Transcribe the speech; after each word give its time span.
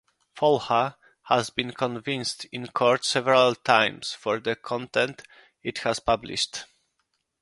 "Folha" 0.35 0.95
has 1.25 1.51
been 1.51 1.73
convicted 1.73 2.49
in 2.51 2.65
court 2.65 3.05
several 3.05 3.53
times 3.53 4.13
for 4.13 4.39
the 4.39 4.55
content 4.55 5.21
it 5.61 5.77
has 5.77 5.99
published. 5.99 6.65